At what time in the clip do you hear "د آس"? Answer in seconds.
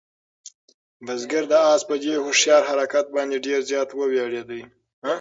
1.51-1.81